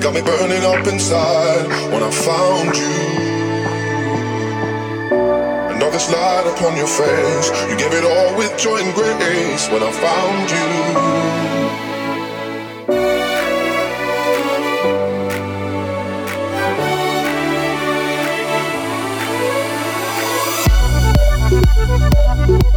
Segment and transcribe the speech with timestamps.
[0.00, 3.20] got me burning up inside when I found you.
[5.70, 9.68] And all this light upon your face, you gave it all with joy and grace
[9.68, 11.59] when I found you.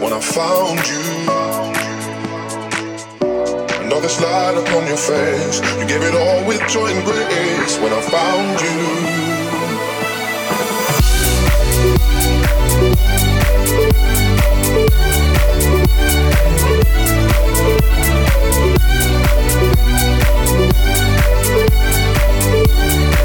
[0.00, 1.00] when I found you.
[3.86, 5.60] Another slide light upon your face.
[5.78, 8.80] You gave it all with joy and grace when I found you.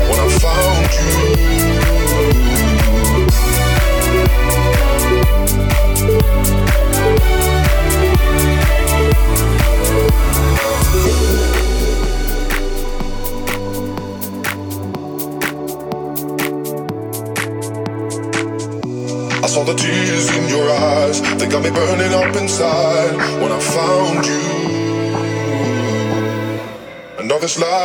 [0.09, 1.58] When I found you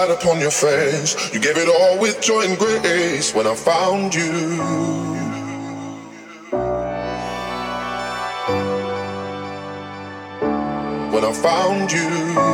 [0.06, 1.32] light upon your face.
[1.32, 5.12] You gave it all with joy and grace when I found you.
[11.12, 12.53] when I found you.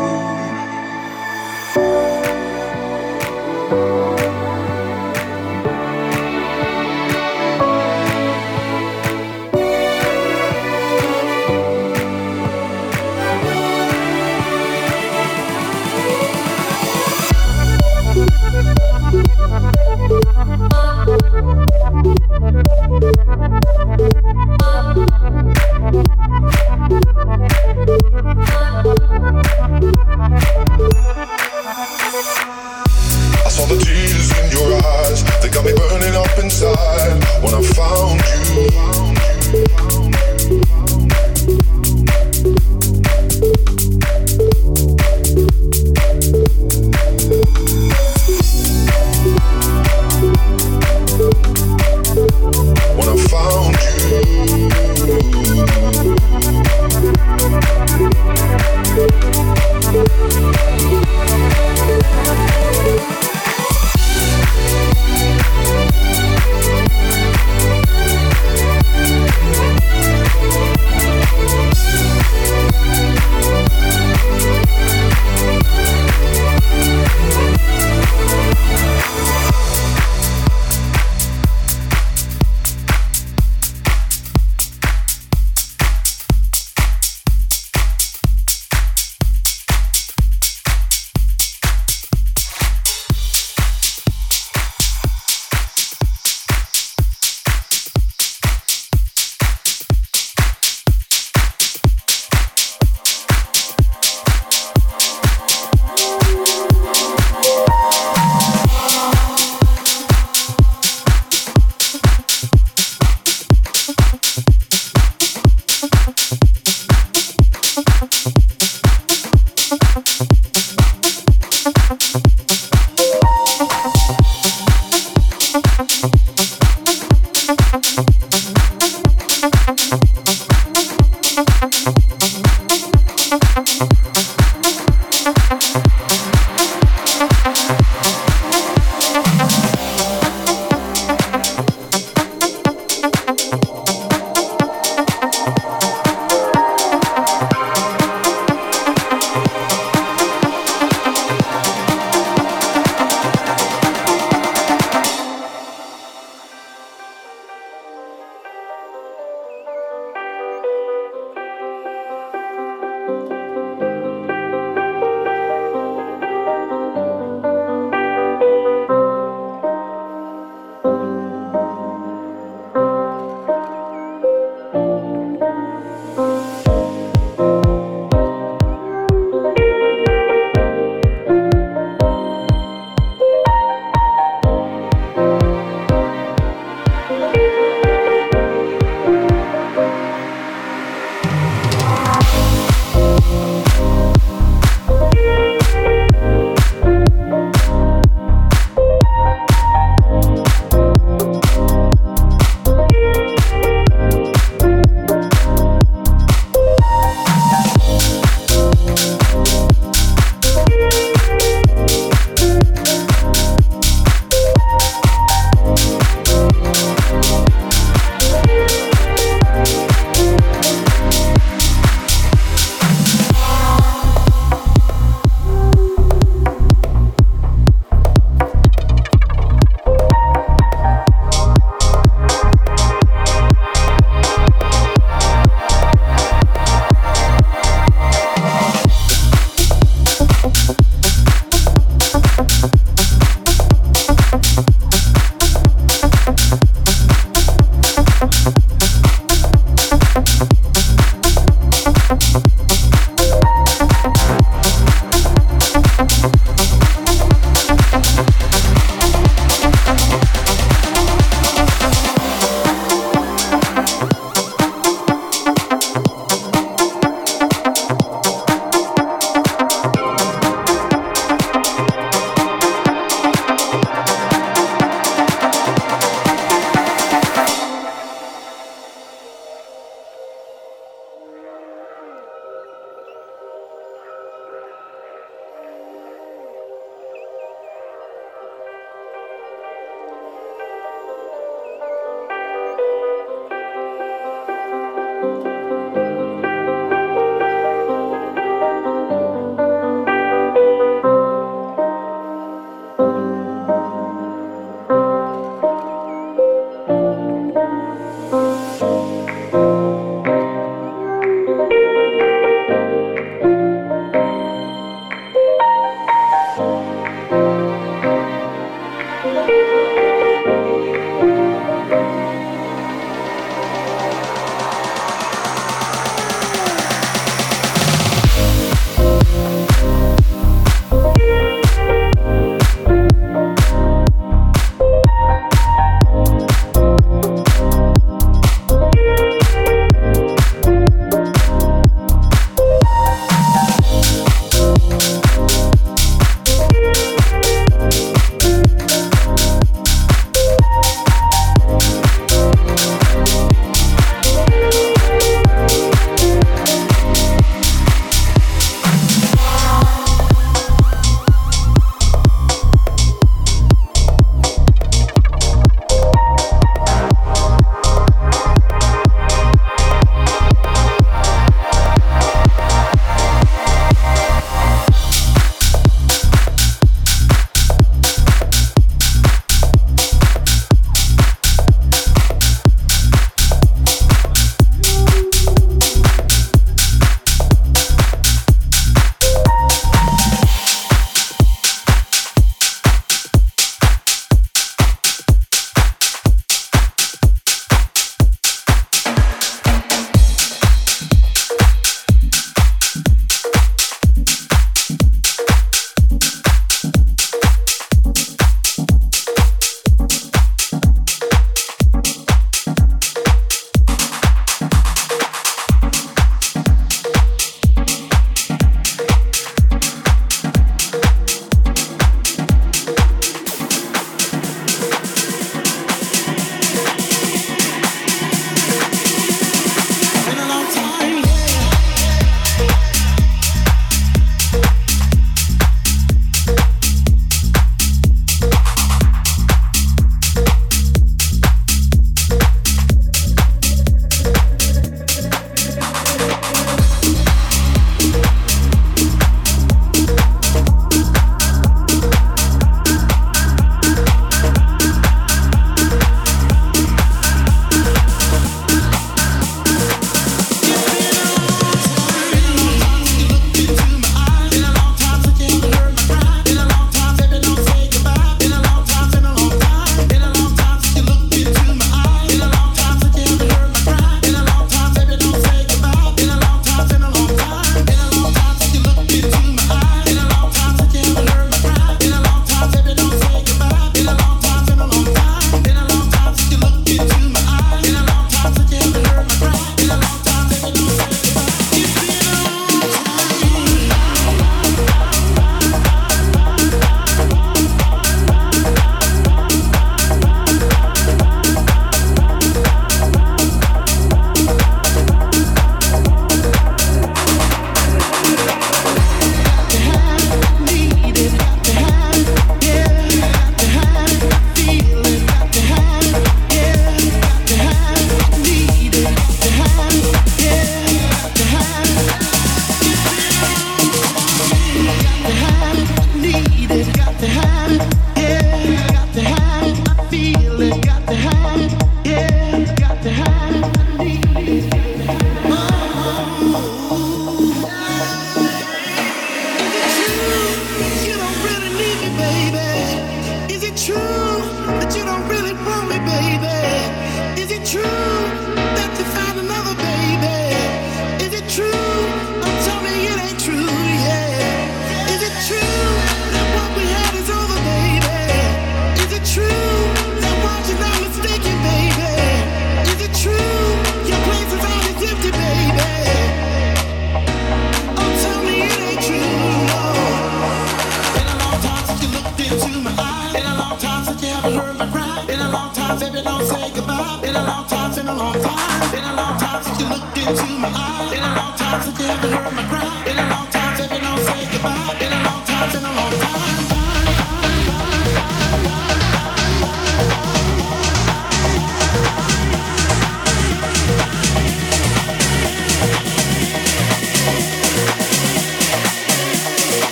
[577.91, 581.11] time's been a long time, been a long time since you looked into my eyes,
[581.11, 583.00] been a long time since you ever heard my cry.